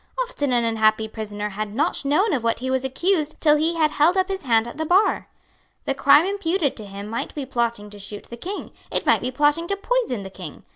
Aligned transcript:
Often 0.27 0.51
an 0.53 0.63
unhappy 0.65 1.07
prisoner 1.07 1.49
had 1.49 1.75
not 1.75 2.03
known 2.03 2.33
of 2.33 2.43
what 2.43 2.57
he 2.57 2.71
was 2.71 2.83
accused 2.83 3.39
till 3.39 3.55
he 3.55 3.75
had 3.75 3.91
held 3.91 4.17
up 4.17 4.29
his 4.29 4.41
hand 4.41 4.67
at 4.67 4.77
the 4.77 4.83
bar. 4.83 5.27
The 5.85 5.93
crime 5.93 6.25
imputed 6.25 6.75
to 6.77 6.85
him 6.85 7.07
might 7.07 7.35
be 7.35 7.45
plotting 7.45 7.91
to 7.91 7.99
shoot 7.99 8.23
the 8.23 8.35
King; 8.35 8.71
it 8.91 9.05
might 9.05 9.21
be 9.21 9.29
plotting 9.29 9.67
to 9.67 9.75
poison 9.77 10.23
the 10.23 10.31
King. 10.31 10.63